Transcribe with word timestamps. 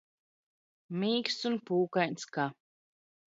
M?ksts 1.01 1.45
un 1.49 1.59
p?kains 1.67 2.27
ka 2.37 2.47